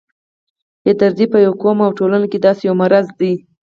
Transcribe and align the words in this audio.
بې 0.83 0.91
دردي 0.99 1.25
په 1.33 1.37
یو 1.45 1.53
قوم 1.61 1.77
او 1.85 1.91
ټولنه 1.99 2.25
کې 2.31 2.39
داسې 2.45 2.61
یو 2.65 2.75
مرض 2.81 3.07
دی. 3.19 3.33